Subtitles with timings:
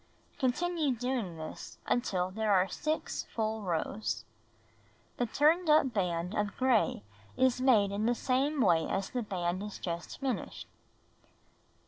[0.39, 4.25] Continue doing this until there are 6 full rows.
[5.17, 7.03] The turned up band of gray
[7.37, 10.67] is made in the same way as the band just finished.